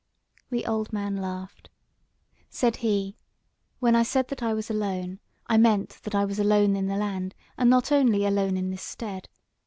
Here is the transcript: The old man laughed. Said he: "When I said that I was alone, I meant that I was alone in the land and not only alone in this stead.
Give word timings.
The 0.49 0.65
old 0.65 0.91
man 0.91 1.17
laughed. 1.17 1.69
Said 2.49 2.77
he: 2.77 3.17
"When 3.77 3.95
I 3.95 4.01
said 4.01 4.29
that 4.29 4.41
I 4.41 4.51
was 4.51 4.71
alone, 4.71 5.19
I 5.45 5.57
meant 5.57 5.89
that 6.01 6.15
I 6.15 6.25
was 6.25 6.39
alone 6.39 6.75
in 6.75 6.87
the 6.87 6.97
land 6.97 7.35
and 7.55 7.69
not 7.69 7.91
only 7.91 8.25
alone 8.25 8.57
in 8.57 8.71
this 8.71 8.81
stead. 8.81 9.29